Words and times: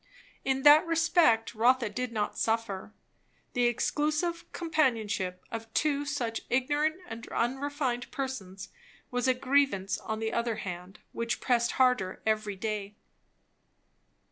In 0.43 0.63
that 0.63 0.83
respect 0.87 1.53
Rotha 1.53 1.87
did 1.87 2.11
not 2.11 2.35
suffer; 2.35 2.91
the 3.53 3.65
exclusive 3.67 4.51
companionship 4.51 5.45
of 5.51 5.71
two 5.75 6.05
such 6.07 6.41
ignorant 6.49 6.95
and 7.07 7.27
unrefined 7.27 8.09
persons 8.09 8.69
was 9.11 9.27
a 9.27 9.35
grievance 9.35 9.99
on 9.99 10.17
the 10.17 10.33
other 10.33 10.55
hand 10.55 11.01
which 11.11 11.39
pressed 11.39 11.73
harder 11.73 12.23
every 12.25 12.55
day. 12.55 12.95